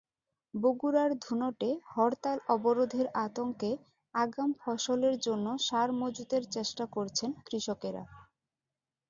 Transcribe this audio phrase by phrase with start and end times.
[0.53, 3.71] বগুড়ার ধুনটে হরতাল-অবরোধের আতঙ্কে
[4.15, 8.03] আগাম ফসলের জন্য সার মজুতের চেষ্টা করছেন কৃষকেরা।